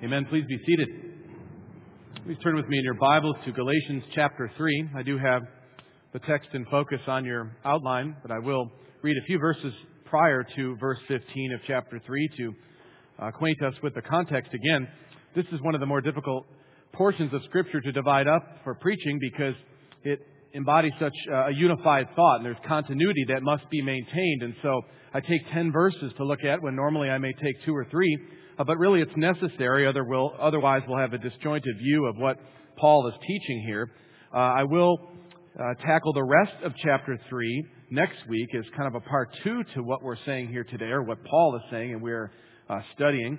[0.00, 0.26] Amen.
[0.30, 0.88] Please be seated.
[2.24, 4.90] Please turn with me in your Bibles to Galatians chapter 3.
[4.96, 5.42] I do have
[6.12, 8.70] the text in focus on your outline, but I will
[9.02, 9.72] read a few verses
[10.04, 12.52] prior to verse 15 of chapter 3 to
[13.18, 14.86] acquaint us with the context again.
[15.34, 16.46] This is one of the more difficult
[16.92, 19.54] portions of Scripture to divide up for preaching because
[20.04, 20.20] it
[20.54, 21.14] embodies such
[21.48, 24.44] a unified thought and there's continuity that must be maintained.
[24.44, 24.80] And so
[25.12, 28.16] I take 10 verses to look at when normally I may take two or three.
[28.58, 32.38] Uh, but really it's necessary, other will, otherwise we'll have a disjointed view of what
[32.76, 33.90] Paul is teaching here.
[34.34, 34.98] Uh, I will
[35.58, 39.62] uh, tackle the rest of chapter 3 next week as kind of a part two
[39.74, 42.32] to what we're saying here today, or what Paul is saying and we're
[42.68, 43.38] uh, studying.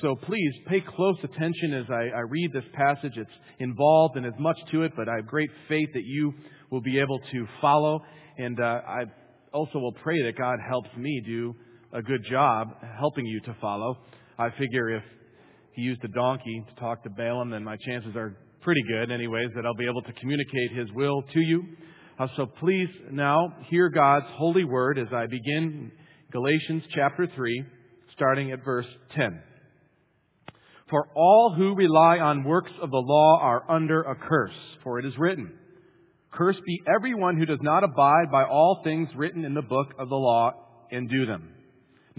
[0.00, 3.12] So please pay close attention as I, I read this passage.
[3.16, 6.32] It's involved and there's much to it, but I have great faith that you
[6.70, 8.02] will be able to follow.
[8.38, 9.04] And uh, I
[9.52, 11.54] also will pray that God helps me do
[11.92, 13.98] a good job helping you to follow.
[14.40, 15.02] I figure if
[15.74, 19.50] he used a donkey to talk to Balaam, then my chances are pretty good, anyways,
[19.54, 21.62] that I'll be able to communicate his will to you.
[22.18, 25.92] Uh, so please now hear God's holy word as I begin
[26.32, 27.64] Galatians chapter 3,
[28.14, 29.42] starting at verse 10.
[30.88, 35.04] For all who rely on works of the law are under a curse, for it
[35.04, 35.52] is written,
[36.32, 40.08] Cursed be everyone who does not abide by all things written in the book of
[40.08, 40.52] the law
[40.90, 41.56] and do them.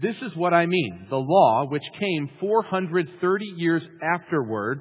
[0.00, 1.06] This is what I mean.
[1.10, 4.80] The law, which came 430 years afterward,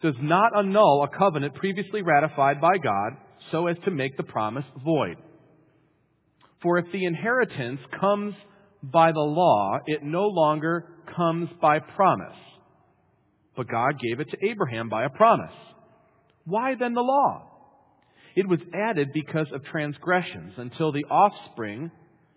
[0.00, 3.12] does not annul a covenant previously ratified by God
[3.50, 5.16] so as to make the promise void.
[6.62, 8.34] For if the inheritance comes
[8.82, 10.86] by the law, it no longer
[11.16, 12.36] comes by promise.
[13.56, 15.54] But God gave it to Abraham by a promise.
[16.44, 17.46] Why then the law?
[18.36, 21.90] It was added because of transgressions until the offspring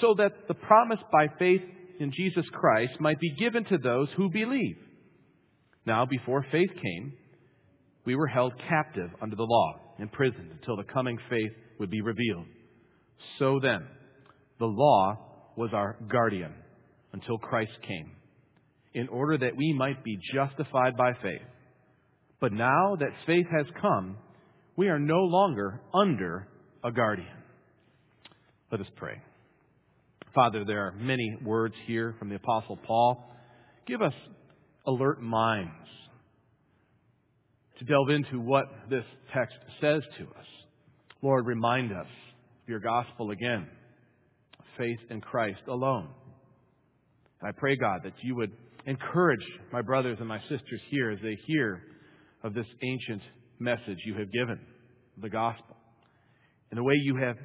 [0.00, 1.62] so that the promise by faith
[2.00, 4.76] in Jesus Christ might be given to those who believe.
[5.86, 7.14] Now, before faith came,
[8.04, 12.46] we were held captive under the law, imprisoned until the coming faith would be revealed.
[13.38, 13.86] So then,
[14.58, 15.18] the law
[15.56, 16.52] was our guardian
[17.12, 18.12] until Christ came,
[18.94, 21.42] in order that we might be justified by faith.
[22.40, 24.18] But now that faith has come,
[24.76, 26.46] we are no longer under
[26.84, 27.26] a guardian.
[28.70, 29.20] Let us pray.
[30.38, 33.28] Father, there are many words here from the Apostle Paul.
[33.88, 34.12] Give us
[34.86, 35.72] alert minds
[37.80, 39.02] to delve into what this
[39.34, 40.46] text says to us.
[41.22, 43.66] Lord, remind us of your gospel again,
[44.78, 46.06] faith in Christ alone.
[47.40, 48.52] And I pray, God, that you would
[48.86, 51.82] encourage my brothers and my sisters here as they hear
[52.44, 53.22] of this ancient
[53.58, 54.60] message you have given,
[55.20, 55.76] the gospel,
[56.70, 57.36] and the way you have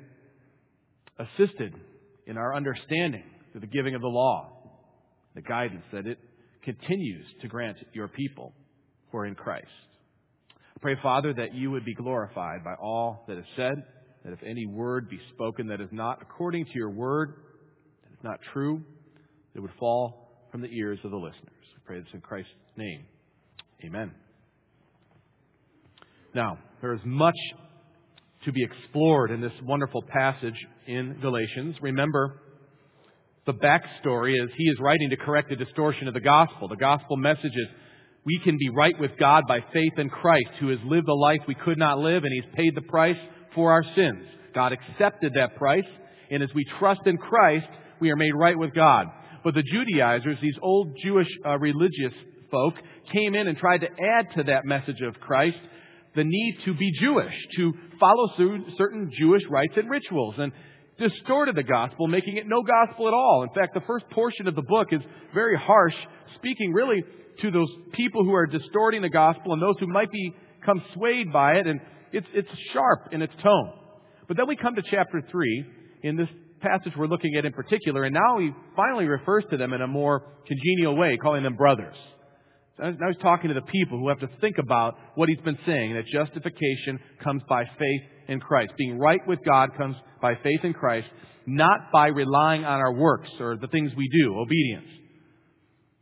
[1.17, 1.73] assisted
[2.27, 4.49] in our understanding through the giving of the law,
[5.35, 6.17] the guidance that it
[6.63, 8.53] continues to grant your people
[9.11, 9.67] who are in Christ.
[10.55, 13.75] I pray, Father, that you would be glorified by all that is said,
[14.23, 17.35] that if any word be spoken that is not according to your word,
[18.03, 18.81] that is not true,
[19.53, 21.49] it would fall from the ears of the listeners.
[21.75, 23.05] I pray this in Christ's name.
[23.85, 24.11] Amen.
[26.33, 27.35] Now, there is much
[28.45, 30.55] to be explored in this wonderful passage
[30.87, 31.75] in Galatians.
[31.81, 32.41] Remember,
[33.45, 36.67] the backstory is he is writing to correct a distortion of the gospel.
[36.67, 37.67] The gospel message is
[38.25, 41.41] We can be right with God by faith in Christ, who has lived a life
[41.47, 43.17] we could not live, and He's paid the price
[43.53, 44.25] for our sins.
[44.53, 45.83] God accepted that price,
[46.31, 47.67] and as we trust in Christ,
[47.99, 49.07] we are made right with God.
[49.43, 52.13] But the Judaizers, these old Jewish uh, religious
[52.49, 52.75] folk,
[53.11, 55.57] came in and tried to add to that message of Christ
[56.15, 58.27] the need to be Jewish, to follow
[58.77, 60.51] certain Jewish rites and rituals, and
[60.99, 63.43] distorted the gospel, making it no gospel at all.
[63.43, 65.01] In fact, the first portion of the book is
[65.33, 65.95] very harsh,
[66.35, 67.03] speaking really
[67.41, 71.53] to those people who are distorting the gospel and those who might become swayed by
[71.53, 71.79] it, and
[72.11, 73.73] it's, it's sharp in its tone.
[74.27, 75.65] But then we come to chapter 3
[76.03, 76.29] in this
[76.61, 79.87] passage we're looking at in particular, and now he finally refers to them in a
[79.87, 81.95] more congenial way, calling them brothers.
[82.83, 85.93] Now he's talking to the people who have to think about what he's been saying,
[85.93, 88.73] that justification comes by faith in Christ.
[88.77, 91.07] Being right with God comes by faith in Christ,
[91.45, 94.87] not by relying on our works or the things we do, obedience.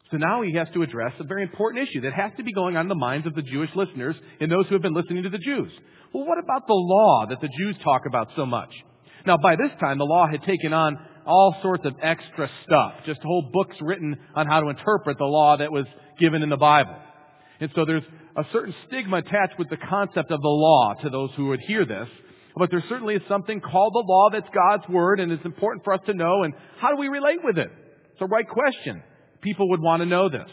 [0.09, 2.75] So now he has to address a very important issue that has to be going
[2.75, 5.29] on in the minds of the Jewish listeners and those who have been listening to
[5.29, 5.71] the Jews.
[6.13, 8.71] Well, what about the law that the Jews talk about so much?
[9.27, 13.21] Now, by this time, the law had taken on all sorts of extra stuff, just
[13.21, 15.85] whole books written on how to interpret the law that was
[16.21, 16.95] given in the Bible.
[17.59, 18.03] And so there's
[18.37, 22.07] a certain stigma attached with the concept of the law to those who hear this.
[22.55, 25.93] But there certainly is something called the law that's God's Word, and it's important for
[25.93, 26.43] us to know.
[26.43, 27.69] And how do we relate with it?
[28.13, 29.03] It's a right question
[29.41, 30.49] people would want to know this.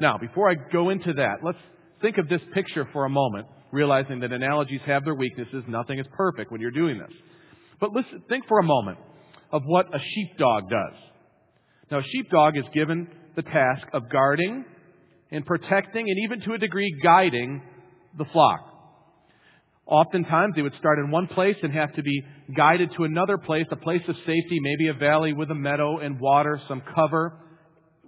[0.00, 1.58] Now, before I go into that, let's
[2.00, 5.64] think of this picture for a moment, realizing that analogies have their weaknesses.
[5.68, 7.12] Nothing is perfect when you're doing this.
[7.80, 8.98] But listen, think for a moment
[9.50, 10.94] of what a sheepdog does.
[11.90, 14.64] Now, a sheepdog is given the task of guarding
[15.32, 17.62] and protecting and even to a degree guiding
[18.16, 18.60] the flock.
[19.86, 22.22] Oftentimes they would start in one place and have to be
[22.56, 26.20] guided to another place, a place of safety, maybe a valley with a meadow and
[26.20, 27.38] water, some cover,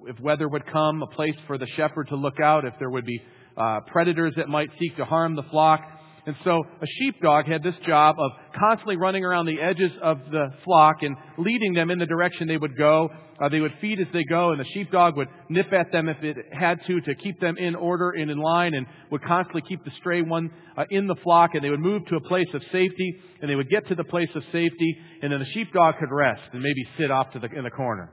[0.06, 3.06] if weather would come, a place for the shepherd to look out, if there would
[3.06, 3.20] be
[3.56, 5.80] uh, predators that might seek to harm the flock.
[6.26, 10.48] And so a sheepdog had this job of constantly running around the edges of the
[10.64, 13.10] flock and leading them in the direction they would go.
[13.42, 16.16] Uh, they would feed as they go, and the sheepdog would nip at them if
[16.22, 19.84] it had to to keep them in order and in line, and would constantly keep
[19.84, 21.50] the stray one uh, in the flock.
[21.54, 24.04] And they would move to a place of safety, and they would get to the
[24.04, 27.48] place of safety, and then the sheepdog could rest and maybe sit off to the,
[27.54, 28.12] in the corner.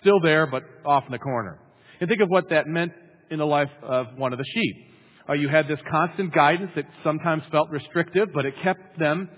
[0.00, 1.58] Still there, but off in the corner.
[2.00, 2.92] And think of what that meant
[3.30, 4.93] in the life of one of the sheep.
[5.28, 9.28] Uh, you had this constant guidance that sometimes felt restrictive, but it kept them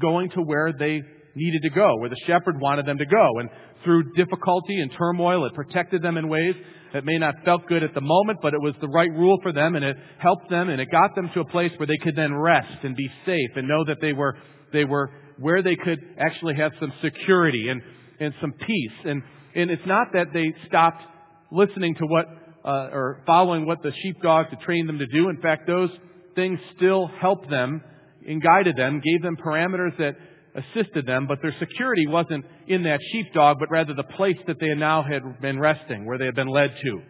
[0.00, 1.00] going to where they
[1.34, 3.38] needed to go, where the shepherd wanted them to go.
[3.38, 3.48] And
[3.84, 6.54] through difficulty and turmoil, it protected them in ways
[6.92, 9.52] that may not felt good at the moment, but it was the right rule for
[9.52, 12.16] them, and it helped them, and it got them to a place where they could
[12.16, 14.36] then rest and be safe and know that they were
[14.72, 17.80] they were where they could actually have some security and
[18.18, 18.98] and some peace.
[19.04, 19.22] And
[19.54, 21.02] and it's not that they stopped
[21.50, 22.26] listening to what,
[22.64, 25.28] uh, or following what the sheepdog to train them to do.
[25.28, 25.90] In fact, those
[26.34, 27.82] things still helped them
[28.26, 30.16] and guided them, gave them parameters that
[30.54, 34.74] assisted them, but their security wasn't in that sheepdog, but rather the place that they
[34.74, 37.00] now had been resting, where they had been led to.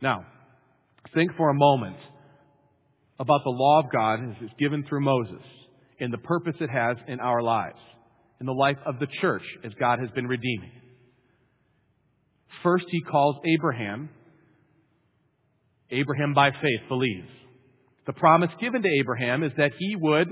[0.00, 0.24] Now,
[1.14, 1.96] think for a moment
[3.18, 5.42] about the law of God as it's given through Moses
[6.00, 7.78] and the purpose it has in our lives
[8.40, 10.72] in the life of the church as God has been redeeming.
[12.62, 14.08] First, he calls Abraham.
[15.90, 17.28] Abraham by faith believes.
[18.06, 20.28] The promise given to Abraham is that he would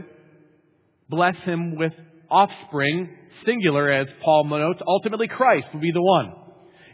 [1.08, 1.92] bless him with
[2.30, 3.08] offspring,
[3.46, 6.32] singular as Paul notes, ultimately Christ would be the one.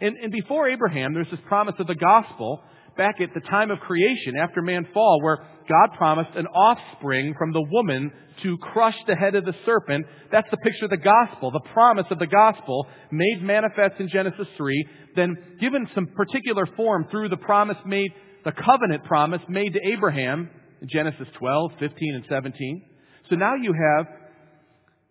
[0.00, 2.60] And, and before Abraham, there's this promise of the gospel
[2.96, 7.52] back at the time of creation, after man fall, where God promised an offspring from
[7.52, 8.10] the woman
[8.42, 10.06] to crush the head of the serpent.
[10.32, 14.46] That's the picture of the gospel, the promise of the gospel made manifest in Genesis
[14.56, 18.12] 3, then given some particular form through the promise made,
[18.44, 20.48] the covenant promise made to Abraham
[20.80, 22.82] in Genesis 12, 15, and 17.
[23.28, 24.06] So now you have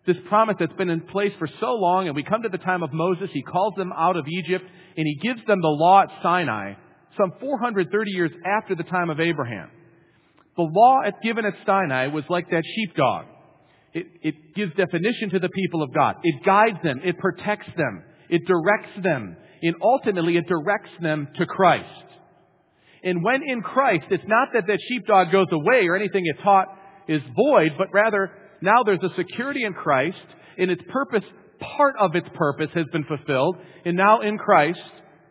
[0.06, 2.82] this promise that's been in place for so long, and we come to the time
[2.82, 3.28] of Moses.
[3.32, 4.64] He calls them out of Egypt,
[4.96, 6.74] and he gives them the law at Sinai,
[7.16, 9.70] some 430 years after the time of Abraham.
[10.58, 13.26] The law given at Sinai was like that sheepdog.
[13.94, 16.16] It, it gives definition to the people of God.
[16.24, 17.00] It guides them.
[17.04, 18.02] It protects them.
[18.28, 19.36] It directs them.
[19.62, 21.86] And ultimately, it directs them to Christ.
[23.02, 26.66] And when in Christ, it's not that that sheepdog goes away or anything it taught
[27.06, 30.18] is void, but rather now there's a security in Christ,
[30.58, 31.22] and its purpose,
[31.76, 34.80] part of its purpose has been fulfilled, and now in Christ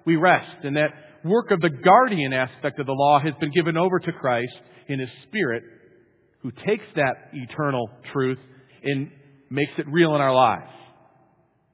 [0.06, 0.64] we rest.
[0.64, 0.92] And that
[1.26, 4.54] work of the guardian aspect of the law has been given over to Christ,
[4.90, 5.64] in His Spirit
[6.42, 8.38] who takes that eternal truth
[8.84, 9.12] and
[9.50, 10.72] makes it real in our lives.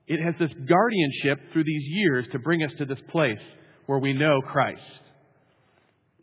[0.08, 3.38] It has this guardianship through these years to bring us to this place
[3.86, 4.82] where we know Christ.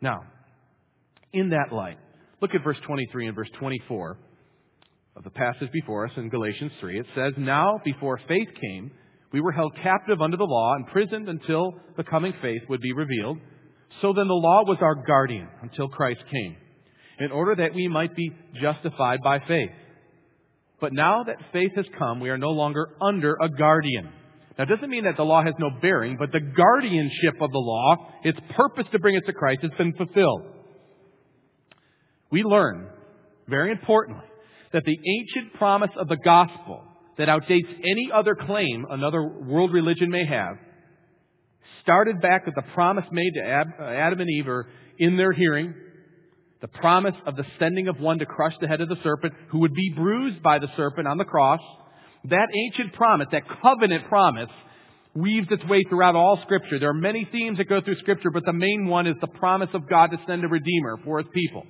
[0.01, 0.21] Now,
[1.33, 1.97] in that light,
[2.41, 4.17] look at verse 23 and verse 24
[5.15, 6.99] of the passage before us in Galatians 3.
[6.99, 8.91] It says, Now, before faith came,
[9.33, 13.37] we were held captive under the law, imprisoned until the coming faith would be revealed.
[14.01, 16.55] So then the law was our guardian until Christ came,
[17.21, 19.71] in order that we might be justified by faith.
[20.79, 24.09] But now that faith has come, we are no longer under a guardian.
[24.57, 27.59] Now, it doesn't mean that the law has no bearing, but the guardianship of the
[27.59, 30.43] law, its purpose to bring us to Christ, has been fulfilled.
[32.31, 32.87] We learn,
[33.47, 34.25] very importantly,
[34.73, 36.83] that the ancient promise of the gospel
[37.17, 40.55] that outdates any other claim another world religion may have
[41.83, 44.47] started back with the promise made to uh, Adam and Eve
[44.97, 45.73] in their hearing,
[46.61, 49.59] the promise of the sending of one to crush the head of the serpent who
[49.59, 51.59] would be bruised by the serpent on the cross.
[52.25, 54.49] That ancient promise, that covenant promise,
[55.15, 56.79] weaves its way throughout all Scripture.
[56.79, 59.69] There are many themes that go through Scripture, but the main one is the promise
[59.73, 61.63] of God to send a Redeemer for His people.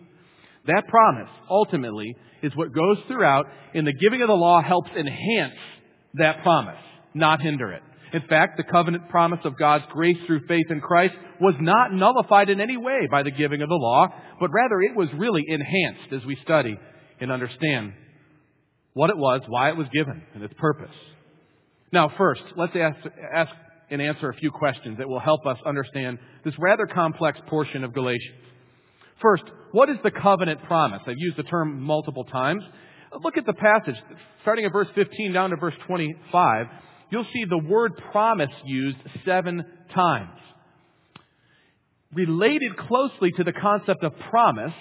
[0.68, 5.56] That promise, ultimately, is what goes throughout, and the giving of the law helps enhance
[6.16, 6.78] that promise,
[7.14, 7.82] not hinder it.
[8.14, 12.50] In fact, the covenant promise of God's grace through faith in Christ was not nullified
[12.50, 14.08] in any way by the giving of the law,
[14.40, 16.78] but rather it was really enhanced as we study
[17.20, 17.94] and understand
[18.94, 20.94] what it was, why it was given, and its purpose.
[21.94, 22.98] Now, first, let's ask,
[23.34, 23.52] ask
[23.90, 27.94] and answer a few questions that will help us understand this rather complex portion of
[27.94, 28.40] Galatians.
[29.22, 31.02] First, what is the covenant promise?
[31.06, 32.64] I've used the term multiple times.
[33.24, 33.96] Look at the passage,
[34.42, 36.66] starting at verse 15 down to verse 25.
[37.12, 40.40] You'll see the word promise used seven times.
[42.14, 44.74] Related closely to the concept of promise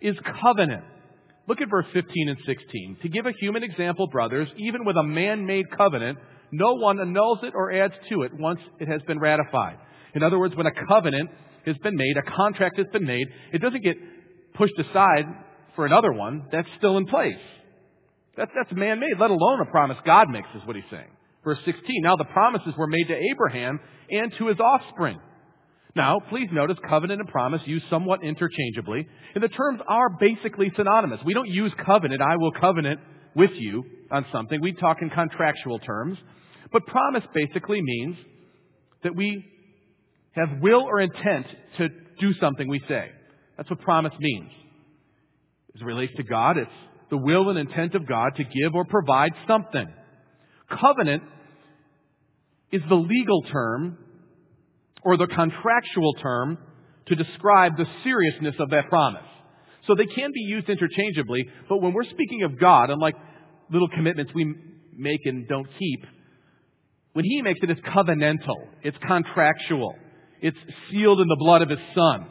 [0.00, 0.84] is covenant.
[1.48, 2.98] Look at verse 15 and 16.
[3.02, 6.18] To give a human example, brothers, even with a man-made covenant,
[6.50, 9.78] no one annuls it or adds to it once it has been ratified.
[10.14, 11.30] In other words, when a covenant
[11.64, 13.96] has been made, a contract has been made, it doesn't get
[14.54, 15.26] pushed aside
[15.76, 16.46] for another one.
[16.50, 17.34] That's still in place.
[18.36, 21.15] That's, that's man-made, let alone a promise God makes, is what he's saying.
[21.46, 23.78] Verse 16, now the promises were made to Abraham
[24.10, 25.20] and to his offspring.
[25.94, 31.20] Now, please notice covenant and promise used somewhat interchangeably, and the terms are basically synonymous.
[31.24, 33.00] We don't use covenant, I will covenant
[33.36, 34.60] with you on something.
[34.60, 36.18] We talk in contractual terms.
[36.72, 38.16] But promise basically means
[39.04, 39.44] that we
[40.32, 41.46] have will or intent
[41.78, 41.88] to
[42.20, 43.10] do something we say.
[43.56, 44.50] That's what promise means.
[45.76, 46.70] As it relates to God, it's
[47.10, 49.86] the will and intent of God to give or provide something.
[50.80, 51.22] Covenant
[52.76, 53.98] is the legal term
[55.02, 56.58] or the contractual term
[57.08, 59.22] to describe the seriousness of that promise.
[59.86, 63.14] So they can be used interchangeably, but when we're speaking of God, unlike
[63.70, 64.52] little commitments we
[64.96, 66.00] make and don't keep,
[67.12, 69.94] when He makes it, it's covenantal, it's contractual,
[70.40, 70.58] it's
[70.90, 72.26] sealed in the blood of His Son.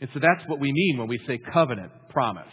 [0.00, 2.52] And so that's what we mean when we say covenant promise.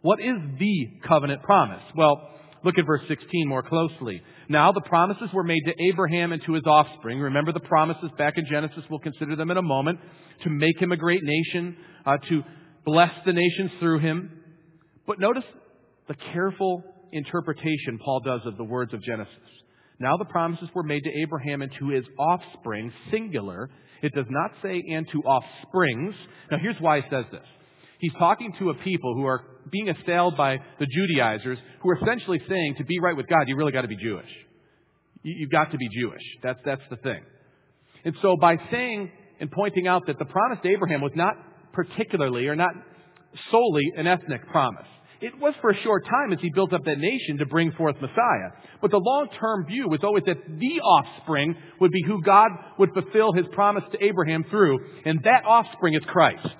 [0.00, 1.82] What is the covenant promise?
[1.96, 2.30] Well,
[2.64, 4.22] Look at verse 16 more closely.
[4.48, 7.20] Now the promises were made to Abraham and to his offspring.
[7.20, 8.82] Remember the promises back in Genesis.
[8.88, 10.00] We'll consider them in a moment.
[10.44, 12.42] To make him a great nation, uh, to
[12.84, 14.30] bless the nations through him.
[15.06, 15.44] But notice
[16.08, 19.32] the careful interpretation Paul does of the words of Genesis.
[20.00, 23.70] Now the promises were made to Abraham and to his offspring, singular.
[24.02, 26.14] It does not say and to offsprings.
[26.50, 27.46] Now here's why he says this.
[28.04, 32.38] He's talking to a people who are being assailed by the Judaizers, who are essentially
[32.46, 34.28] saying to be right with God, you really got to be Jewish.
[35.22, 36.20] You've got to be Jewish.
[36.42, 37.22] That's, that's the thing.
[38.04, 41.32] And so by saying and pointing out that the promise to Abraham was not
[41.72, 42.74] particularly or not
[43.50, 44.86] solely an ethnic promise.
[45.22, 47.96] It was for a short time as he built up that nation to bring forth
[48.02, 48.50] Messiah.
[48.82, 53.32] But the long-term view was always that the offspring would be who God would fulfill
[53.32, 56.54] his promise to Abraham through, and that offspring is Christ.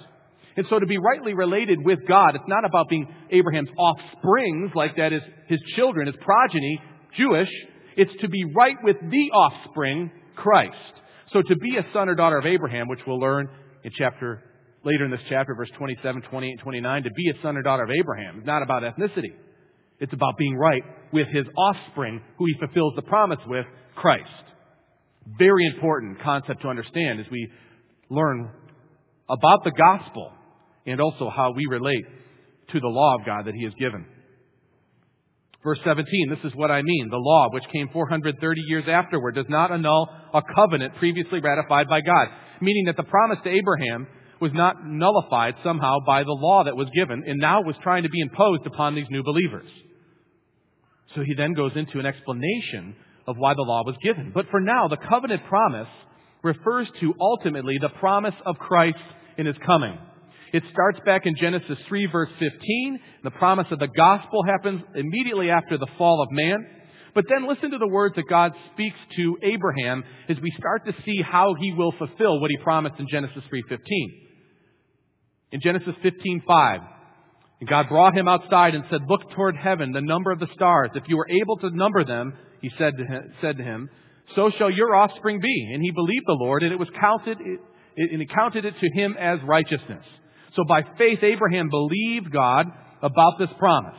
[0.56, 4.96] And so to be rightly related with God, it's not about being Abraham's offsprings, like
[4.96, 6.80] that is his children, his progeny,
[7.16, 7.48] Jewish.
[7.96, 10.76] It's to be right with the offspring, Christ.
[11.32, 13.48] So to be a son or daughter of Abraham, which we'll learn
[13.82, 14.42] in chapter,
[14.84, 17.90] later in this chapter, verse 27, 28, 29, to be a son or daughter of
[17.90, 19.32] Abraham is not about ethnicity.
[19.98, 20.82] It's about being right
[21.12, 24.28] with his offspring, who he fulfills the promise with, Christ.
[25.38, 27.48] Very important concept to understand as we
[28.10, 28.50] learn
[29.28, 30.32] about the gospel
[30.86, 32.04] and also how we relate
[32.72, 34.06] to the law of God that He has given.
[35.62, 37.08] Verse 17, this is what I mean.
[37.08, 42.02] The law, which came 430 years afterward, does not annul a covenant previously ratified by
[42.02, 42.28] God.
[42.60, 44.06] Meaning that the promise to Abraham
[44.40, 48.10] was not nullified somehow by the law that was given and now was trying to
[48.10, 49.70] be imposed upon these new believers.
[51.14, 52.94] So he then goes into an explanation
[53.26, 54.32] of why the law was given.
[54.34, 55.88] But for now, the covenant promise
[56.42, 58.98] refers to ultimately the promise of Christ
[59.38, 59.98] in his coming.
[60.54, 63.00] It starts back in Genesis 3 verse 15.
[63.24, 66.64] The promise of the gospel happens immediately after the fall of man.
[67.12, 70.94] But then listen to the words that God speaks to Abraham as we start to
[71.04, 73.78] see how he will fulfill what he promised in Genesis 3:15.
[75.50, 76.82] In Genesis 15:5,
[77.58, 80.92] and God brought him outside and said, "Look toward heaven, the number of the stars.
[80.94, 83.90] If you are able to number them, he said to him, said to him
[84.36, 85.70] so shall your offspring be.
[85.74, 89.16] And he believed the Lord, and it was counted, and he counted it to him
[89.18, 90.04] as righteousness.
[90.56, 92.66] So by faith, Abraham believed God
[93.02, 93.98] about this promise.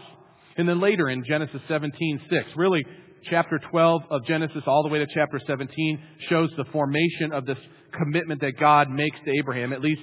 [0.57, 2.85] And then later in Genesis 17, 6, really
[3.29, 7.57] chapter 12 of Genesis all the way to chapter 17 shows the formation of this
[7.97, 9.74] commitment that God makes to Abraham.
[9.74, 10.01] At least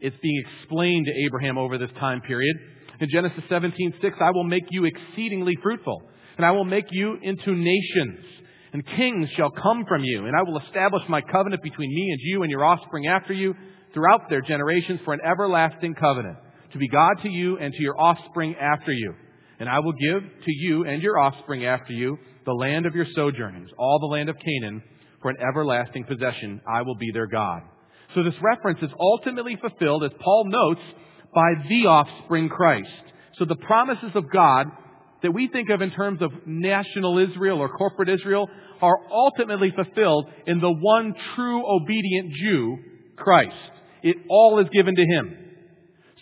[0.00, 2.56] it's being explained to Abraham over this time period.
[3.00, 6.02] In Genesis 17, 6, I will make you exceedingly fruitful,
[6.36, 8.24] and I will make you into nations
[8.72, 12.20] and kings shall come from you, and I will establish my covenant between me and
[12.22, 13.54] you and your offspring after you
[13.94, 16.38] throughout their generations for an everlasting covenant,
[16.72, 19.14] to be God to you and to your offspring after you.
[19.58, 23.06] And I will give to you and your offspring after you the land of your
[23.14, 24.82] sojournings, all the land of Canaan,
[25.20, 26.60] for an everlasting possession.
[26.66, 27.62] I will be their God.
[28.14, 30.80] So this reference is ultimately fulfilled, as Paul notes,
[31.34, 32.88] by the offspring Christ.
[33.38, 34.66] So the promises of God
[35.22, 38.48] that we think of in terms of national Israel or corporate Israel
[38.80, 42.76] are ultimately fulfilled in the one true obedient Jew,
[43.16, 43.54] Christ.
[44.02, 45.36] It all is given to him.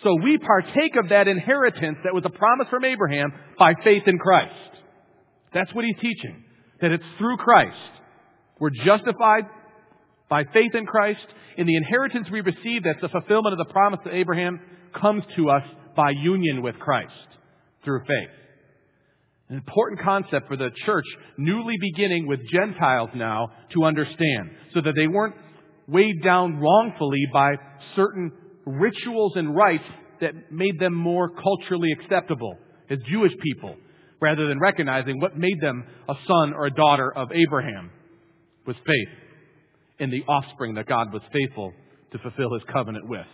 [0.03, 4.17] So we partake of that inheritance that was a promise from Abraham by faith in
[4.17, 4.53] Christ.
[5.53, 6.43] That's what he's teaching.
[6.81, 7.77] That it's through Christ.
[8.59, 9.43] We're justified
[10.29, 11.25] by faith in Christ.
[11.57, 14.59] And the inheritance we receive, that's the fulfillment of the promise to Abraham,
[14.99, 15.63] comes to us
[15.95, 17.11] by union with Christ
[17.83, 18.29] through faith.
[19.49, 21.05] An important concept for the church,
[21.37, 25.35] newly beginning with Gentiles now, to understand, so that they weren't
[25.87, 27.51] weighed down wrongfully by
[27.95, 28.31] certain
[28.65, 29.83] rituals and rites
[30.21, 32.55] that made them more culturally acceptable
[32.89, 33.75] as Jewish people,
[34.21, 37.91] rather than recognizing what made them a son or a daughter of Abraham
[38.65, 39.09] was faith
[39.99, 41.73] in the offspring that God was faithful
[42.11, 43.25] to fulfill his covenant with.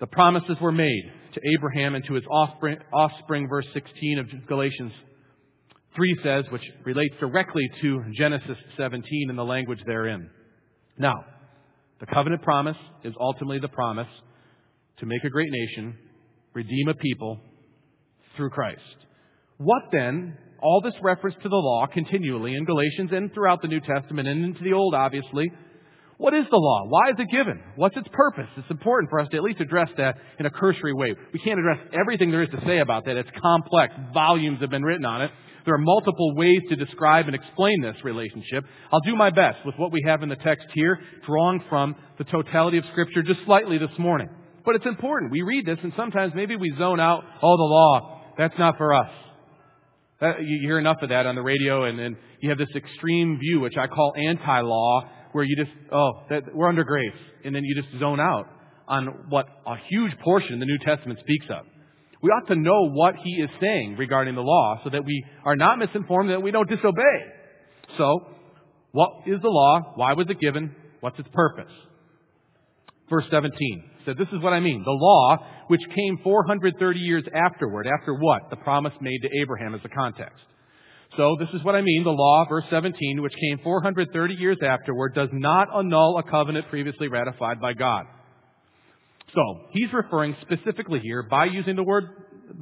[0.00, 4.92] The promises were made to Abraham and to his offspring, offspring, verse 16 of Galatians
[5.94, 10.28] 3 says, which relates directly to Genesis 17 and the language therein.
[10.98, 11.24] Now,
[12.00, 14.08] the covenant promise is ultimately the promise
[14.98, 15.96] to make a great nation,
[16.52, 17.40] redeem a people
[18.36, 18.80] through Christ.
[19.58, 23.80] What then, all this reference to the law continually in Galatians and throughout the New
[23.80, 25.50] Testament and into the Old, obviously,
[26.16, 26.86] what is the law?
[26.88, 27.60] Why is it given?
[27.76, 28.46] What's its purpose?
[28.56, 31.14] It's important for us to at least address that in a cursory way.
[31.32, 33.16] We can't address everything there is to say about that.
[33.16, 33.92] It's complex.
[34.12, 35.30] Volumes have been written on it.
[35.64, 38.64] There are multiple ways to describe and explain this relationship.
[38.92, 42.24] I'll do my best with what we have in the text here, drawing from the
[42.24, 44.28] totality of Scripture just slightly this morning.
[44.64, 45.32] But it's important.
[45.32, 48.92] We read this and sometimes maybe we zone out, oh, the law, that's not for
[48.92, 49.10] us.
[50.20, 52.74] Uh, that, you hear enough of that on the radio and, then you have this
[52.74, 57.12] extreme view, which I call anti-law, where you just, oh, that, we're under grace.
[57.44, 58.46] And then you just zone out
[58.86, 61.64] on what a huge portion the New Testament speaks of.
[62.24, 65.56] We ought to know what he is saying regarding the law so that we are
[65.56, 67.18] not misinformed and that we don't disobey.
[67.98, 68.18] So,
[68.92, 69.92] what is the law?
[69.96, 70.74] Why was it given?
[71.00, 71.70] What's its purpose?
[73.10, 73.50] Verse 17
[74.06, 74.82] said, This is what I mean.
[74.86, 75.36] The law,
[75.68, 78.48] which came 430 years afterward, after what?
[78.48, 80.40] The promise made to Abraham as the context.
[81.18, 82.04] So this is what I mean.
[82.04, 87.08] The law, verse 17, which came 430 years afterward, does not annul a covenant previously
[87.08, 88.06] ratified by God.
[89.34, 92.04] So he's referring specifically here by using the word,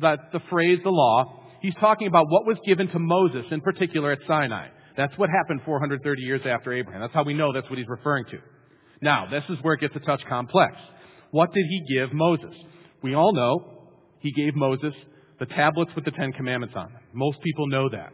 [0.00, 1.40] that the phrase, the law.
[1.60, 4.68] He's talking about what was given to Moses in particular at Sinai.
[4.96, 7.00] That's what happened 430 years after Abraham.
[7.00, 8.38] That's how we know that's what he's referring to.
[9.00, 10.74] Now, this is where it gets a touch complex.
[11.30, 12.54] What did he give Moses?
[13.02, 14.92] We all know he gave Moses
[15.40, 17.02] the tablets with the Ten Commandments on them.
[17.12, 18.12] Most people know that.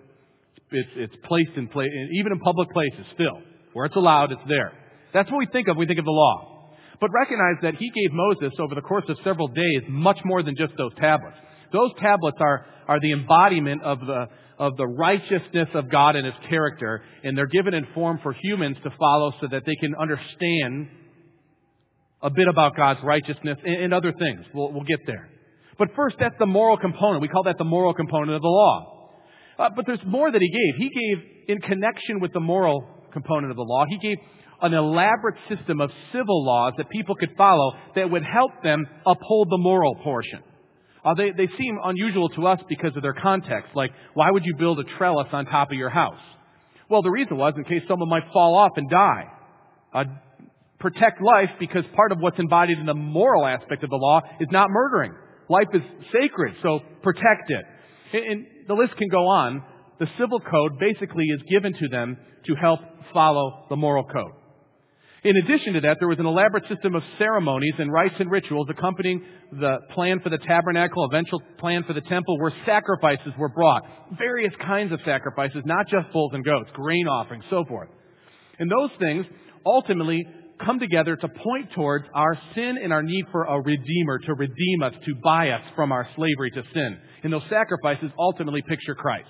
[0.70, 3.40] It's, it's placed in place, even in public places still.
[3.72, 4.72] Where it's allowed, it's there.
[5.12, 6.57] That's what we think of when we think of the law.
[7.00, 10.56] But recognize that he gave Moses over the course of several days much more than
[10.56, 11.36] just those tablets.
[11.72, 14.26] Those tablets are, are the embodiment of the,
[14.58, 18.76] of the righteousness of God and His character, and they're given in form for humans
[18.82, 20.88] to follow so that they can understand
[22.22, 24.40] a bit about God's righteousness and, and other things.
[24.52, 25.28] We'll, we'll get there.
[25.78, 27.22] But first, that's the moral component.
[27.22, 29.12] We call that the moral component of the law.
[29.58, 30.74] Uh, but there's more that he gave.
[30.76, 34.16] He gave, in connection with the moral component of the law, he gave
[34.60, 39.48] an elaborate system of civil laws that people could follow that would help them uphold
[39.50, 40.40] the moral portion.
[41.04, 43.70] Uh, they, they seem unusual to us because of their context.
[43.74, 46.20] Like, why would you build a trellis on top of your house?
[46.90, 49.24] Well, the reason was in case someone might fall off and die.
[49.94, 50.04] Uh,
[50.80, 54.48] protect life because part of what's embodied in the moral aspect of the law is
[54.50, 55.14] not murdering.
[55.48, 57.64] Life is sacred, so protect it.
[58.12, 59.62] And the list can go on.
[59.98, 62.16] The civil code basically is given to them
[62.46, 62.80] to help
[63.12, 64.32] follow the moral code.
[65.24, 68.68] In addition to that, there was an elaborate system of ceremonies and rites and rituals
[68.70, 73.82] accompanying the plan for the tabernacle, eventual plan for the temple, where sacrifices were brought.
[74.16, 77.88] Various kinds of sacrifices, not just bulls and goats, grain offerings, so forth.
[78.60, 79.26] And those things
[79.66, 80.24] ultimately
[80.64, 84.82] come together to point towards our sin and our need for a redeemer to redeem
[84.82, 86.98] us, to buy us from our slavery to sin.
[87.24, 89.28] And those sacrifices ultimately picture Christ.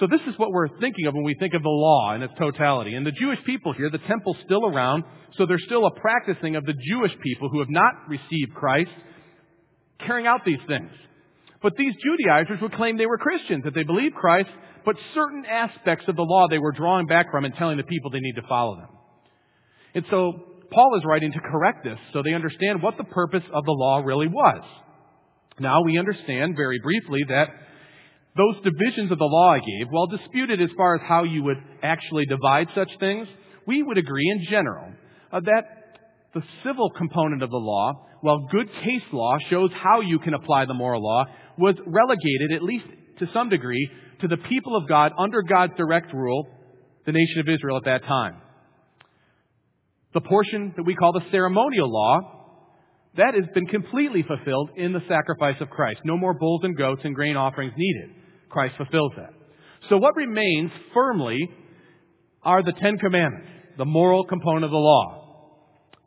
[0.00, 2.32] So this is what we're thinking of when we think of the law in its
[2.38, 2.94] totality.
[2.94, 5.04] And the Jewish people here, the temple's still around,
[5.36, 8.90] so there's still a practicing of the Jewish people who have not received Christ
[10.04, 10.90] carrying out these things.
[11.62, 14.48] But these Judaizers would claim they were Christians, that they believed Christ,
[14.86, 18.10] but certain aspects of the law they were drawing back from and telling the people
[18.10, 18.88] they need to follow them.
[19.94, 20.32] And so
[20.72, 23.98] Paul is writing to correct this so they understand what the purpose of the law
[23.98, 24.62] really was.
[25.58, 27.48] Now we understand very briefly that
[28.36, 31.58] those divisions of the law I gave, while disputed as far as how you would
[31.82, 33.26] actually divide such things,
[33.66, 34.92] we would agree in general
[35.32, 35.98] uh, that
[36.34, 40.64] the civil component of the law, while good case law shows how you can apply
[40.64, 41.24] the moral law,
[41.58, 42.84] was relegated, at least
[43.18, 43.90] to some degree,
[44.20, 46.46] to the people of God under God's direct rule,
[47.06, 48.36] the nation of Israel at that time.
[50.14, 52.20] The portion that we call the ceremonial law,
[53.16, 56.00] that has been completely fulfilled in the sacrifice of Christ.
[56.04, 58.10] No more bulls and goats and grain offerings needed.
[58.50, 59.32] Christ fulfills that.
[59.88, 61.38] So what remains firmly
[62.42, 65.16] are the Ten Commandments, the moral component of the law.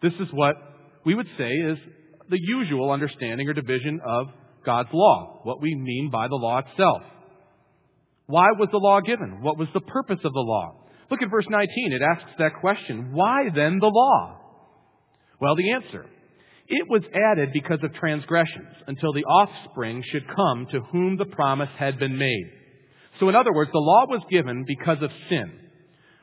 [0.02, 0.56] This is what
[1.06, 1.78] we would say is
[2.30, 4.28] the usual understanding or division of
[4.66, 7.02] God's law, what we mean by the law itself.
[8.26, 9.42] Why was the law given?
[9.42, 10.86] What was the purpose of the law?
[11.12, 11.94] Look at verse 19.
[11.94, 13.12] It asks that question.
[13.12, 14.40] Why then the law?
[15.40, 16.06] Well, the answer.
[16.68, 21.70] It was added because of transgressions until the offspring should come to whom the promise
[21.78, 22.52] had been made.
[23.20, 25.52] So in other words, the law was given because of sin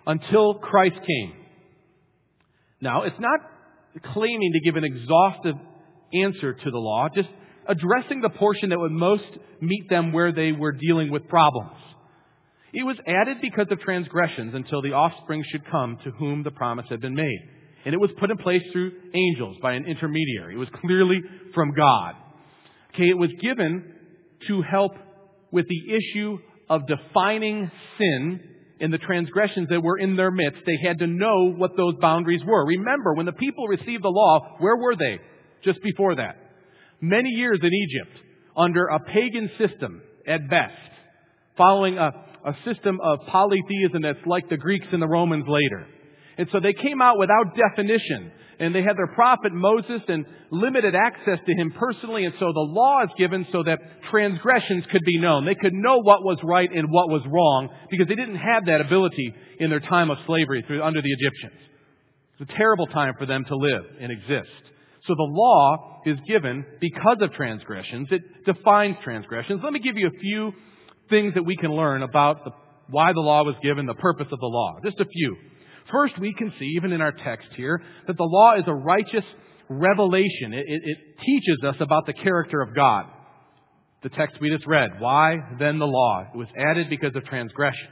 [0.07, 1.35] until Christ came.
[2.81, 3.41] Now, it's not
[4.13, 5.57] claiming to give an exhaustive
[6.15, 7.29] answer to the law, just
[7.69, 9.25] addressing the portion that would most
[9.61, 11.77] meet them where they were dealing with problems.
[12.73, 16.87] It was added because of transgressions until the offspring should come to whom the promise
[16.89, 17.41] had been made.
[17.85, 20.55] And it was put in place through angels by an intermediary.
[20.55, 21.21] It was clearly
[21.55, 22.15] from God.
[22.95, 23.95] Okay, it was given
[24.49, 24.93] to help
[25.53, 26.39] with the issue
[26.69, 28.41] of defining sin
[28.81, 30.61] in the transgressions that were in their midst.
[30.67, 32.65] They had to know what those boundaries were.
[32.67, 35.19] Remember, when the people received the law, where were they
[35.65, 36.37] just before that?
[37.01, 40.75] Many years in Egypt under a pagan system at best,
[41.57, 42.11] following a,
[42.45, 45.87] a system of polytheism that's like the Greeks and the Romans later.
[46.39, 48.33] And so they came out without definition.
[48.59, 52.27] And they had their prophet Moses and limited access to him personally.
[52.27, 53.79] And so the law is given so that
[54.11, 55.47] transgressions could be known.
[55.47, 58.83] They could know what was right and what was wrong because they didn't have that
[58.83, 61.59] ability in their time of slavery through, under the Egyptians.
[62.39, 64.51] It's a terrible time for them to live and exist.
[65.07, 68.09] So the law is given because of transgressions.
[68.11, 69.61] It defines transgressions.
[69.65, 70.53] Let me give you a few
[71.09, 72.51] things that we can learn about the,
[72.91, 74.77] why the law was given, the purpose of the law.
[74.85, 75.37] Just a few.
[75.91, 79.25] First, we can see, even in our text here, that the law is a righteous
[79.69, 80.53] revelation.
[80.53, 83.07] It, it, it, teaches us about the character of God.
[84.03, 84.99] The text we just read.
[84.99, 86.27] Why then the law?
[86.35, 87.91] It was added because of transgressions.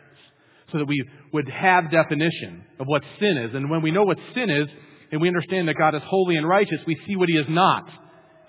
[0.73, 3.55] So that we would have definition of what sin is.
[3.55, 4.69] And when we know what sin is,
[5.11, 7.89] and we understand that God is holy and righteous, we see what He is not.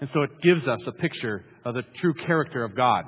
[0.01, 3.05] And so it gives us a picture of the true character of God.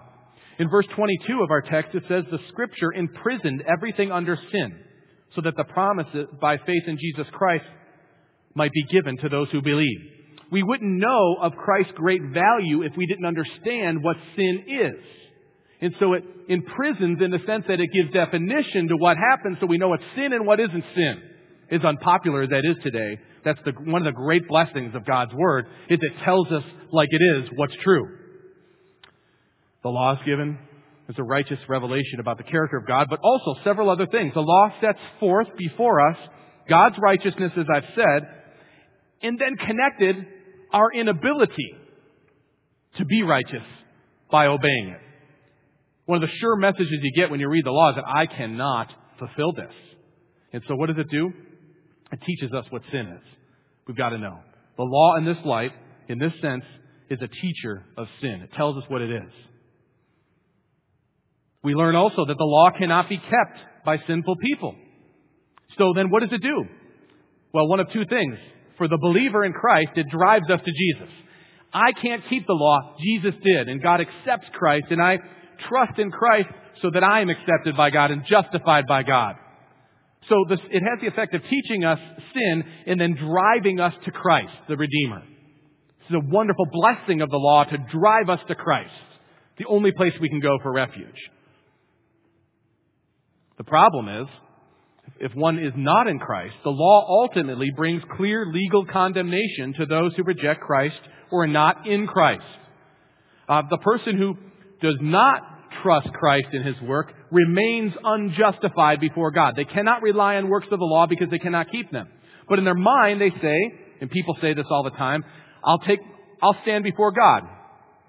[0.60, 4.80] In verse 22 of our text, it says, The Scripture imprisoned everything under sin
[5.35, 6.07] so that the promise
[6.39, 7.65] by faith in Jesus Christ
[8.53, 9.99] might be given to those who believe.
[10.51, 15.05] We wouldn't know of Christ's great value if we didn't understand what sin is.
[15.79, 19.65] And so it imprisons in the sense that it gives definition to what happens so
[19.65, 21.21] we know what's sin and what isn't sin.
[21.71, 25.33] As unpopular as that is today, that's the, one of the great blessings of God's
[25.33, 28.05] Word, is it tells us like it is what's true.
[29.81, 30.59] The law is given,
[31.12, 34.34] there's a righteous revelation about the character of God, but also several other things.
[34.34, 36.17] The law sets forth before us
[36.69, 38.28] God's righteousness, as I've said,
[39.21, 40.26] and then connected
[40.71, 41.76] our inability
[42.97, 43.63] to be righteous
[44.32, 45.02] by obeying it.
[46.06, 48.26] One of the sure messages you get when you read the law is that I
[48.26, 48.88] cannot
[49.19, 49.74] fulfill this.
[50.54, 51.30] And so what does it do?
[52.13, 53.24] It teaches us what sin is.
[53.86, 54.39] We've got to know.
[54.78, 55.74] The law in this light,
[56.08, 56.63] in this sense,
[57.10, 58.41] is a teacher of sin.
[58.43, 59.32] It tells us what it is.
[61.63, 64.76] We learn also that the law cannot be kept by sinful people.
[65.78, 66.65] So then what does it do?
[67.54, 68.38] Well, one of two things.
[68.78, 71.13] For the believer in Christ, it drives us to Jesus.
[71.74, 72.95] I can't keep the law.
[73.00, 73.69] Jesus did.
[73.69, 74.86] And God accepts Christ.
[74.89, 75.19] And I
[75.69, 76.50] trust in Christ
[76.82, 79.36] so that I am accepted by God and justified by God.
[80.30, 82.00] So this, it has the effect of teaching us
[82.34, 85.21] sin and then driving us to Christ, the Redeemer.
[86.00, 88.91] This is a wonderful blessing of the law to drive us to Christ,
[89.58, 91.17] the only place we can go for refuge.
[93.62, 94.28] The problem is,
[95.19, 100.13] if one is not in Christ, the law ultimately brings clear legal condemnation to those
[100.15, 102.41] who reject Christ or are not in Christ.
[103.47, 104.36] Uh, the person who
[104.82, 105.43] does not
[105.84, 109.54] trust Christ in his work remains unjustified before God.
[109.56, 112.08] They cannot rely on works of the law because they cannot keep them.
[112.50, 113.60] But in their mind, they say,
[114.02, 115.24] and people say this all the time,
[115.63, 116.00] I'll take,
[116.41, 117.43] I'll stand before God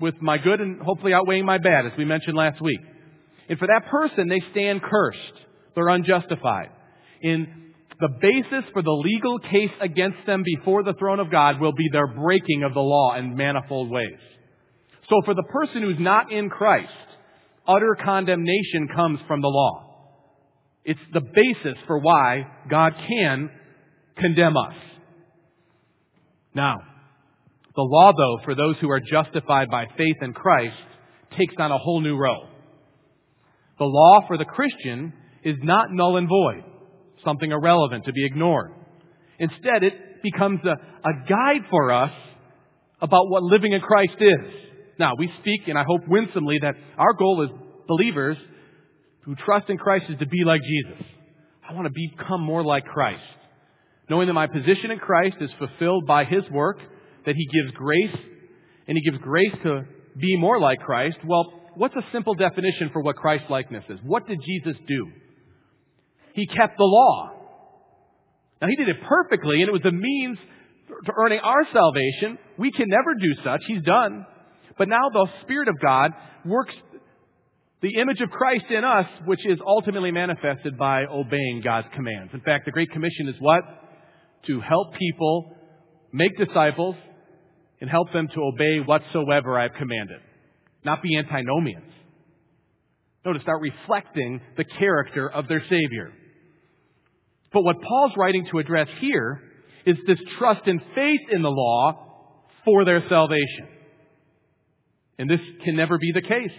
[0.00, 2.80] with my good and hopefully outweighing my bad, as we mentioned last week.
[3.48, 5.18] And for that person, they stand cursed.
[5.74, 6.70] They're unjustified.
[7.22, 11.72] In the basis for the legal case against them before the throne of God will
[11.72, 14.18] be their breaking of the law in manifold ways.
[15.08, 16.92] So for the person who's not in Christ,
[17.66, 19.88] utter condemnation comes from the law.
[20.84, 23.50] It's the basis for why God can
[24.16, 24.74] condemn us.
[26.54, 26.76] Now,
[27.74, 30.76] the law, though, for those who are justified by faith in Christ,
[31.38, 32.48] takes on a whole new role.
[33.82, 36.62] The law for the Christian is not null and void,
[37.24, 38.70] something irrelevant to be ignored.
[39.40, 42.12] Instead, it becomes a, a guide for us
[43.00, 44.54] about what living in Christ is.
[45.00, 47.48] Now, we speak, and I hope winsomely, that our goal as
[47.88, 48.36] believers
[49.22, 51.04] who trust in Christ is to be like Jesus.
[51.68, 53.24] I want to become more like Christ.
[54.08, 56.78] Knowing that my position in Christ is fulfilled by His work,
[57.26, 58.16] that He gives grace,
[58.86, 59.82] and He gives grace to
[60.20, 61.16] be more like Christ.
[61.26, 63.98] Well, what's a simple definition for what Christ likeness is?
[64.02, 65.08] What did Jesus do?
[66.34, 67.32] He kept the law.
[68.60, 70.38] Now, He did it perfectly, and it was a means
[71.04, 72.38] to earning our salvation.
[72.58, 73.62] We can never do such.
[73.66, 74.26] He's done.
[74.78, 76.12] But now the Spirit of God
[76.44, 76.74] works
[77.82, 82.32] the image of Christ in us, which is ultimately manifested by obeying God's commands.
[82.32, 83.62] In fact, the Great Commission is what?
[84.46, 85.56] To help people
[86.12, 86.94] make disciples
[87.80, 90.20] and help them to obey whatsoever I've commanded.
[90.84, 91.92] Not be antinomians.
[93.24, 96.12] No, to start reflecting the character of their Savior.
[97.52, 99.40] But what Paul's writing to address here
[99.86, 103.68] is this trust and faith in the law for their salvation.
[105.18, 106.50] And this can never be the case.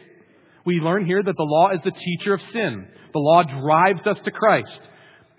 [0.65, 2.87] We learn here that the law is the teacher of sin.
[3.13, 4.79] The law drives us to Christ.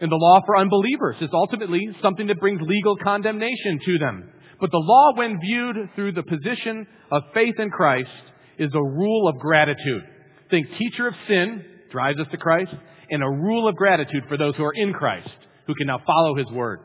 [0.01, 4.31] And the law for unbelievers is ultimately something that brings legal condemnation to them.
[4.61, 8.11] But the law, when viewed through the position of faith in Christ,
[8.59, 10.03] is a rule of gratitude.
[10.51, 12.73] Think teacher of sin drives us to Christ,
[13.11, 15.29] and a rule of gratitude for those who are in Christ,
[15.67, 16.81] who can now follow His word.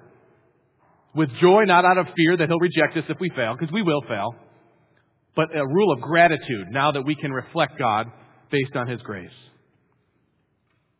[1.16, 3.82] With joy, not out of fear that He'll reject us if we fail, because we
[3.82, 4.36] will fail,
[5.36, 8.08] but a rule of gratitude now that we can reflect God
[8.52, 9.30] based on His grace.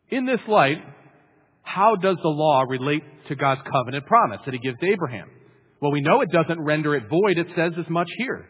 [0.08, 0.78] In this light,
[1.62, 5.28] how does the law relate to God's covenant promise that He gives to Abraham?
[5.80, 7.38] Well, we know it doesn't render it void.
[7.38, 8.48] It says as much here.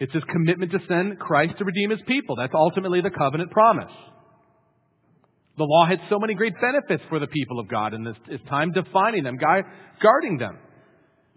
[0.00, 2.34] It's His commitment to send Christ to redeem His people.
[2.34, 3.92] That's ultimately the covenant promise.
[5.58, 8.40] The law had so many great benefits for the people of God in this, this
[8.48, 9.36] time, defining them,
[10.02, 10.58] guarding them,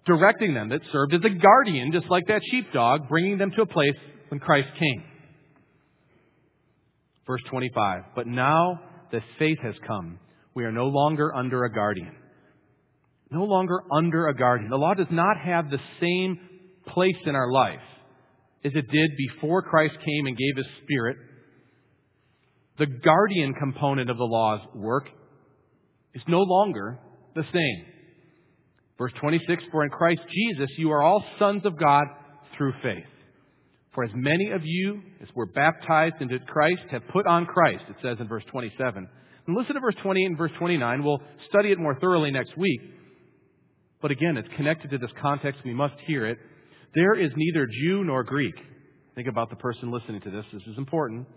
[0.05, 3.65] directing them, that served as a guardian, just like that sheepdog, bringing them to a
[3.65, 3.95] place
[4.29, 5.03] when Christ came.
[7.27, 8.03] Verse 25.
[8.15, 8.79] But now
[9.11, 10.19] that faith has come,
[10.55, 12.15] we are no longer under a guardian.
[13.29, 14.69] No longer under a guardian.
[14.69, 16.39] The law does not have the same
[16.87, 17.79] place in our life
[18.65, 21.17] as it did before Christ came and gave His Spirit.
[22.79, 25.07] The guardian component of the law's work
[26.13, 26.99] is no longer
[27.35, 27.85] the same.
[28.97, 32.05] Verse 26 For in Christ Jesus you are all sons of God
[32.57, 33.05] through faith.
[33.93, 37.95] For as many of you as were baptized into Christ have put on Christ, it
[38.01, 39.07] says in verse 27.
[39.45, 41.03] And listen to verse 28 and verse 29.
[41.03, 42.81] We'll study it more thoroughly next week.
[44.01, 45.61] But again, it's connected to this context.
[45.63, 46.37] We must hear it.
[46.95, 48.55] There is neither Jew nor Greek.
[49.15, 50.45] Think about the person listening to this.
[50.53, 51.27] This is important.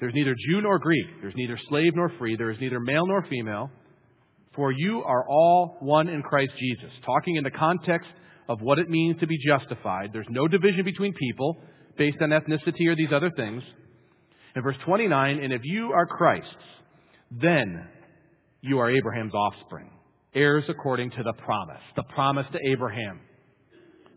[0.00, 1.06] There's neither Jew nor Greek.
[1.20, 2.36] There's neither slave nor free.
[2.36, 3.70] There is neither male nor female.
[4.54, 6.90] For you are all one in Christ Jesus.
[7.04, 8.08] Talking in the context
[8.48, 10.10] of what it means to be justified.
[10.12, 11.58] There's no division between people
[11.96, 13.62] based on ethnicity or these other things.
[14.56, 16.48] In verse 29, and if you are Christ's,
[17.30, 17.86] then
[18.62, 19.90] you are Abraham's offspring,
[20.34, 23.20] heirs according to the promise, the promise to Abraham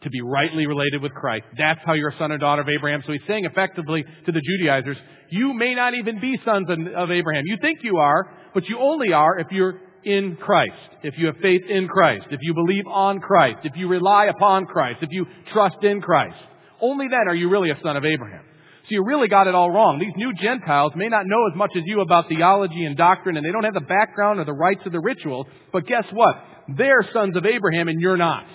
[0.03, 1.45] to be rightly related with Christ.
[1.57, 3.03] That's how you're a son or daughter of Abraham.
[3.05, 4.97] So he's saying effectively to the Judaizers,
[5.29, 7.43] you may not even be sons of Abraham.
[7.45, 11.37] You think you are, but you only are if you're in Christ, if you have
[11.41, 15.25] faith in Christ, if you believe on Christ, if you rely upon Christ, if you
[15.53, 16.35] trust in Christ,
[16.81, 18.43] only then are you really a son of Abraham.
[18.83, 19.99] So you really got it all wrong.
[19.99, 23.45] These new Gentiles may not know as much as you about theology and doctrine, and
[23.45, 26.35] they don't have the background or the rites of the rituals, but guess what?
[26.75, 28.45] They're sons of Abraham and you're not.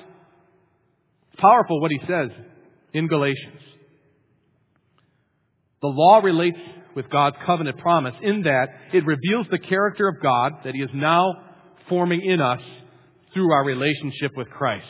[1.37, 2.31] It's powerful what he says
[2.95, 3.61] in Galatians.
[5.83, 6.57] The law relates
[6.95, 10.89] with God's covenant promise in that it reveals the character of God that He is
[10.95, 11.35] now
[11.91, 12.63] forming in us
[13.35, 14.87] through our relationship with Christ.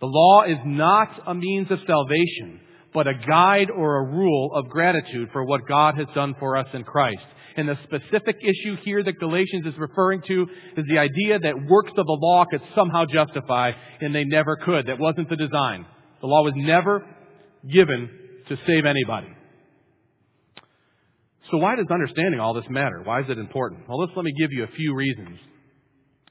[0.00, 2.60] The law is not a means of salvation,
[2.94, 6.66] but a guide or a rule of gratitude for what God has done for us
[6.72, 7.20] in Christ.
[7.60, 10.46] And the specific issue here that Galatians is referring to
[10.78, 14.86] is the idea that works of the law could somehow justify, and they never could.
[14.86, 15.84] That wasn't the design.
[16.22, 17.04] The law was never
[17.70, 18.08] given
[18.48, 19.28] to save anybody.
[21.50, 23.02] So why does understanding all this matter?
[23.04, 23.86] Why is it important?
[23.86, 25.38] Well, let's let me give you a few reasons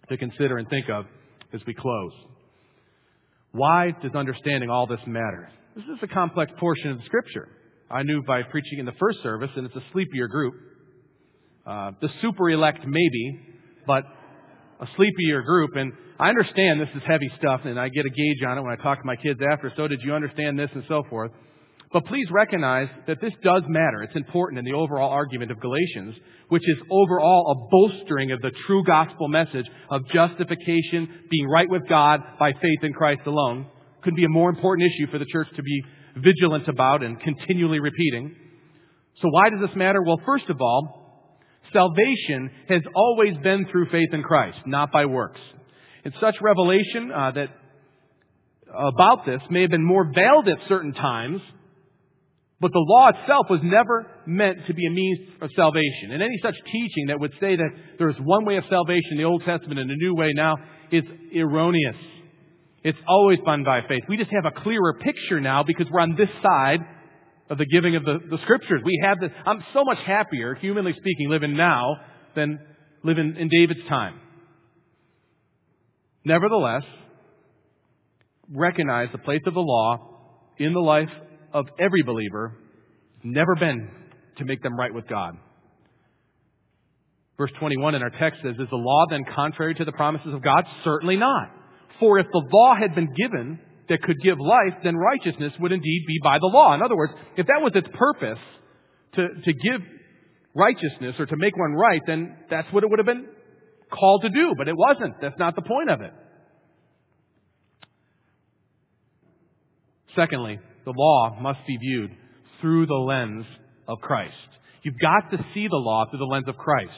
[0.10, 1.06] to consider and think of
[1.54, 2.12] as we close.
[3.52, 5.52] Why does understanding all this matter?
[5.76, 7.50] This is a complex portion of the Scripture.
[7.92, 10.56] I knew by preaching in the first service, and it's a sleepier group.
[11.66, 13.40] Uh, the super elect, maybe,
[13.86, 14.04] but
[14.80, 15.76] a sleepier group.
[15.76, 18.76] And I understand this is heavy stuff, and I get a gauge on it when
[18.78, 19.72] I talk to my kids after.
[19.76, 21.32] So, did you understand this, and so forth.
[21.92, 24.04] But please recognize that this does matter.
[24.04, 26.16] It's important in the overall argument of Galatians,
[26.50, 31.88] which is overall a bolstering of the true gospel message of justification, being right with
[31.90, 33.68] God by faith in Christ alone.
[34.04, 35.84] Couldn't be a more important issue for the church to be
[36.18, 38.36] vigilant about and continually repeating.
[39.22, 40.02] So why does this matter?
[40.04, 40.99] Well, first of all,
[41.74, 45.40] salvation has always been through faith in Christ, not by works.
[46.04, 47.50] And such revelation uh, that
[48.74, 51.42] about this may have been more veiled at certain times
[52.62, 56.12] but the law itself was never meant to be a means of salvation.
[56.12, 59.18] And any such teaching that would say that there is one way of salvation in
[59.18, 60.58] the Old Testament and a new way now
[60.92, 61.04] is
[61.36, 61.96] erroneous.
[62.84, 64.04] It's always been by faith.
[64.10, 66.80] We just have a clearer picture now because we're on this side
[67.50, 68.82] of the giving of the, the scriptures.
[68.84, 69.32] We have this.
[69.46, 71.96] I'm so much happier, humanly speaking, living now
[72.36, 72.60] than
[73.04, 74.20] living in David's time.
[76.24, 76.84] Nevertheless,
[78.52, 79.98] recognize the place of the law
[80.58, 81.10] in the life
[81.54, 82.56] of every believer
[83.24, 83.90] never been
[84.38, 85.38] to make them right with God.
[87.38, 90.44] Verse 21 in our text says, Is the law then contrary to the promises of
[90.44, 90.66] God?
[90.84, 91.50] Certainly not.
[92.00, 96.06] For if the law had been given that could give life, then righteousness would indeed
[96.08, 96.74] be by the law.
[96.74, 98.40] In other words, if that was its purpose,
[99.16, 99.82] to, to give
[100.56, 103.28] righteousness or to make one right, then that's what it would have been
[103.92, 104.54] called to do.
[104.58, 105.16] But it wasn't.
[105.22, 106.14] That's not the point of it.
[110.16, 112.12] Secondly, the law must be viewed
[112.62, 113.46] through the lens
[113.88, 114.34] of Christ.
[114.84, 116.92] You've got to see the law through the lens of Christ.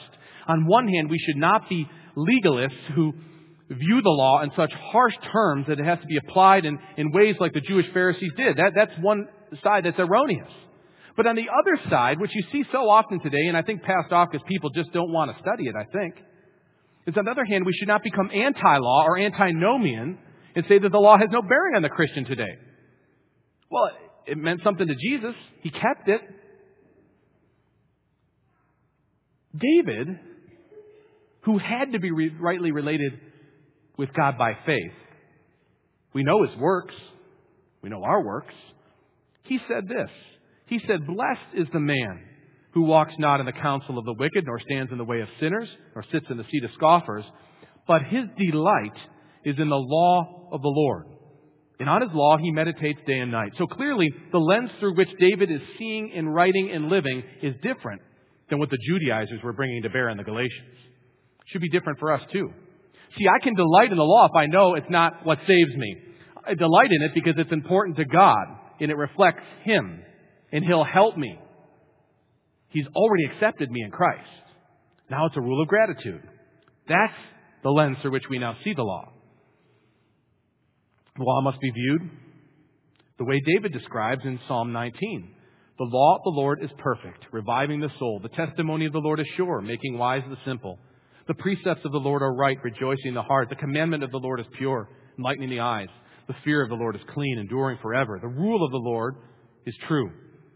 [0.46, 3.12] On one hand, we should not be legalists who
[3.74, 7.12] view the law in such harsh terms that it has to be applied in, in
[7.12, 8.56] ways like the Jewish Pharisees did.
[8.56, 9.26] That, that's one
[9.62, 10.50] side that's erroneous.
[11.16, 14.12] But on the other side, which you see so often today, and I think passed
[14.12, 16.14] off because people just don't want to study it, I think,
[17.06, 20.18] is on the other hand, we should not become anti-law or antinomian
[20.54, 22.56] and say that the law has no bearing on the Christian today.
[23.70, 23.90] Well,
[24.26, 25.34] it meant something to Jesus.
[25.62, 26.20] He kept it.
[29.54, 30.08] David,
[31.42, 33.18] who had to be rightly related
[33.96, 34.92] with God by faith,
[36.14, 36.94] we know his works,
[37.82, 38.54] we know our works.
[39.44, 40.10] He said this
[40.66, 42.22] He said, Blessed is the man
[42.72, 45.28] who walks not in the counsel of the wicked, nor stands in the way of
[45.40, 47.24] sinners, nor sits in the seat of scoffers,
[47.86, 48.96] but his delight
[49.44, 51.06] is in the law of the Lord.
[51.78, 53.52] And on his law, he meditates day and night.
[53.58, 58.00] So clearly, the lens through which David is seeing and writing and living is different
[58.48, 60.76] than what the Judaizers were bringing to bear in the Galatians.
[61.46, 62.52] Should be different for us too.
[63.18, 65.96] See, I can delight in the law if I know it's not what saves me.
[66.46, 68.46] I delight in it because it's important to God
[68.80, 70.02] and it reflects Him
[70.52, 71.38] and He'll help me.
[72.68, 74.28] He's already accepted me in Christ.
[75.10, 76.22] Now it's a rule of gratitude.
[76.88, 77.12] That's
[77.62, 79.12] the lens through which we now see the law.
[81.16, 82.10] The law must be viewed
[83.18, 85.34] the way David describes in Psalm 19.
[85.78, 88.20] The law of the Lord is perfect, reviving the soul.
[88.22, 90.78] The testimony of the Lord is sure, making wise the simple.
[91.28, 93.48] The precepts of the Lord are right, rejoicing the heart.
[93.48, 95.88] The commandment of the Lord is pure, enlightening the eyes.
[96.26, 98.18] The fear of the Lord is clean, enduring forever.
[98.20, 99.16] The rule of the Lord
[99.66, 100.10] is true,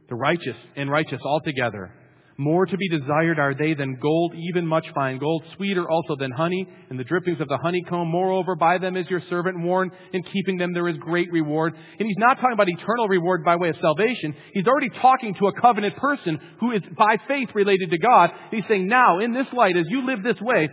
[0.09, 1.93] the righteous and righteous altogether.
[2.39, 6.31] More to be desired are they than gold, even much fine gold, sweeter also than
[6.31, 8.09] honey, and the drippings of the honeycomb.
[8.09, 9.93] Moreover, by them is your servant warned.
[10.13, 11.75] In keeping them there is great reward.
[11.75, 14.35] And he's not talking about eternal reward by way of salvation.
[14.53, 18.31] He's already talking to a covenant person who is by faith related to God.
[18.51, 20.69] He's saying, now, in this light, as you live this way,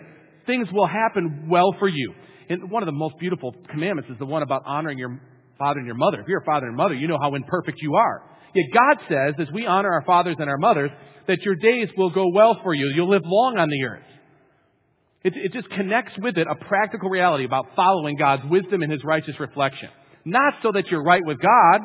[0.45, 2.14] things will happen well for you.
[2.49, 5.22] And one of the most beautiful commandments is the one about honoring your
[5.57, 6.20] father and your mother.
[6.20, 8.22] If you're a father and mother, you know how imperfect you are.
[8.53, 10.91] Yet God says, as we honor our fathers and our mothers,
[11.28, 12.91] that your days will go well for you.
[12.93, 14.03] You'll live long on the earth.
[15.24, 19.03] It, it just connects with it a practical reality about following God's wisdom and His
[19.03, 19.89] righteous reflection.
[20.26, 21.82] Not so that you're right with God.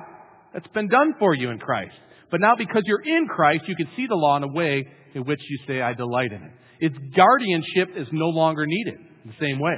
[0.53, 1.95] That's been done for you in Christ.
[2.31, 5.25] But now because you're in Christ, you can see the law in a way in
[5.25, 6.53] which you say, I delight in it.
[6.81, 9.77] Its guardianship is no longer needed in the same way.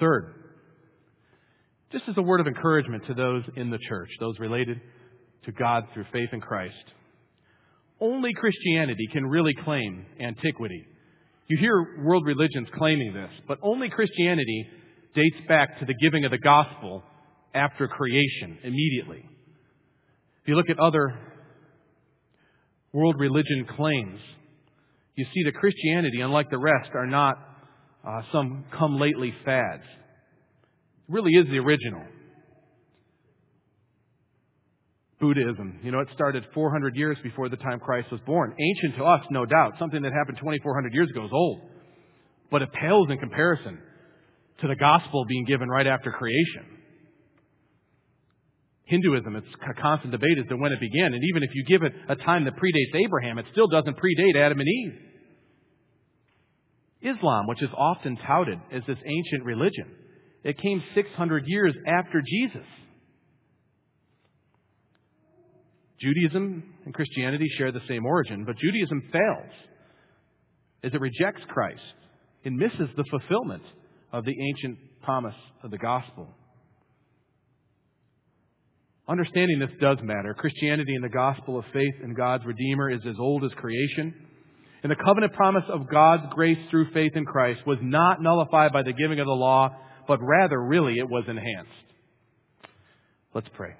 [0.00, 0.34] Third,
[1.92, 4.80] just as a word of encouragement to those in the church, those related
[5.44, 6.74] to God through faith in Christ,
[8.04, 10.84] only Christianity can really claim antiquity.
[11.48, 14.66] You hear world religions claiming this, but only Christianity
[15.14, 17.02] dates back to the giving of the gospel
[17.54, 19.24] after creation, immediately.
[20.42, 21.18] If you look at other
[22.92, 24.20] world religion claims,
[25.16, 27.36] you see that Christianity, unlike the rest, are not
[28.06, 29.82] uh, some come lately fads.
[29.82, 32.02] It really is the original.
[35.24, 38.54] Buddhism, you know, it started 400 years before the time Christ was born.
[38.60, 39.72] Ancient to us, no doubt.
[39.78, 41.62] Something that happened 2,400 years ago is old.
[42.50, 43.78] But it pales in comparison
[44.60, 46.66] to the gospel being given right after creation.
[48.84, 51.14] Hinduism, it's a constant debate as to when it began.
[51.14, 54.36] And even if you give it a time that predates Abraham, it still doesn't predate
[54.36, 54.92] Adam and Eve.
[57.16, 59.86] Islam, which is often touted as this ancient religion,
[60.42, 62.66] it came 600 years after Jesus.
[66.00, 69.52] Judaism and Christianity share the same origin, but Judaism fails
[70.82, 71.80] as it rejects Christ.
[72.44, 73.62] and misses the fulfillment
[74.12, 76.28] of the ancient promise of the gospel.
[79.08, 80.34] Understanding this does matter.
[80.34, 84.14] Christianity and the gospel of faith in God's Redeemer is as old as creation.
[84.82, 88.82] And the covenant promise of God's grace through faith in Christ was not nullified by
[88.82, 89.70] the giving of the law,
[90.06, 91.70] but rather, really, it was enhanced.
[93.34, 93.74] Let's pray.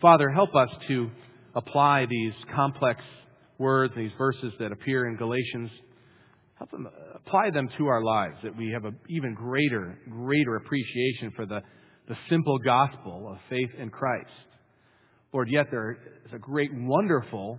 [0.00, 1.10] Father, help us to
[1.54, 3.00] apply these complex
[3.58, 5.70] words, these verses that appear in Galatians.
[6.56, 11.30] Help them apply them to our lives, that we have an even greater, greater appreciation
[11.34, 11.60] for the
[12.08, 14.28] the simple gospel of faith in Christ.
[15.32, 15.92] Lord, yet there
[16.26, 17.58] is a great, wonderful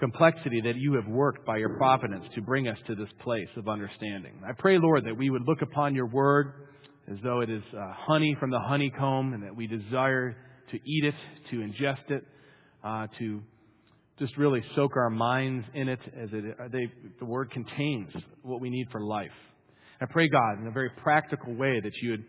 [0.00, 3.68] complexity that you have worked by your providence to bring us to this place of
[3.68, 4.40] understanding.
[4.46, 6.68] I pray, Lord, that we would look upon your word
[7.10, 10.36] as though it is uh, honey from the honeycomb and that we desire
[10.70, 11.14] to eat it,
[11.50, 12.24] to ingest it,
[12.82, 13.42] uh, to
[14.18, 16.86] just really soak our minds in it as it, uh, they,
[17.18, 18.10] the word contains
[18.42, 19.30] what we need for life.
[20.00, 22.24] I pray, God, in a very practical way that you would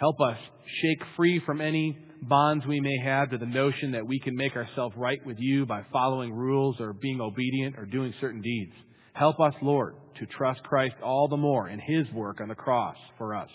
[0.00, 0.38] Help us
[0.80, 4.56] shake free from any bonds we may have to the notion that we can make
[4.56, 8.72] ourselves right with you by following rules or being obedient or doing certain deeds.
[9.12, 12.96] Help us, Lord, to trust Christ all the more in His work on the cross
[13.18, 13.50] for us,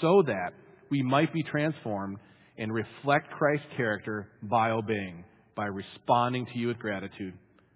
[0.00, 0.54] so that
[0.90, 2.16] we might be transformed
[2.58, 5.24] and reflect Christ's character by obeying,
[5.56, 7.34] by responding to you with gratitude.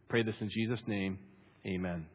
[0.09, 1.19] Pray this in Jesus' name.
[1.67, 2.07] Amen.